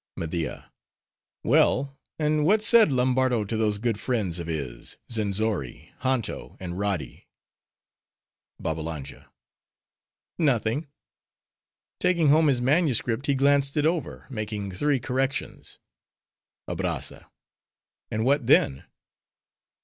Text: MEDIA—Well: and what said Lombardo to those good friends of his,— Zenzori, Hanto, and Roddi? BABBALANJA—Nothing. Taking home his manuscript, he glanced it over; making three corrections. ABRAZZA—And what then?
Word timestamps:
MEDIA—Well: 0.15 1.95
and 2.17 2.43
what 2.43 2.63
said 2.63 2.91
Lombardo 2.91 3.45
to 3.45 3.55
those 3.55 3.77
good 3.77 3.99
friends 3.99 4.39
of 4.39 4.47
his,— 4.47 4.97
Zenzori, 5.11 5.93
Hanto, 5.99 6.57
and 6.59 6.73
Roddi? 6.79 7.27
BABBALANJA—Nothing. 8.59 10.87
Taking 11.99 12.29
home 12.29 12.47
his 12.47 12.61
manuscript, 12.61 13.27
he 13.27 13.35
glanced 13.35 13.77
it 13.77 13.85
over; 13.85 14.25
making 14.31 14.71
three 14.71 14.99
corrections. 14.99 15.77
ABRAZZA—And 16.67 18.25
what 18.25 18.47
then? 18.47 18.85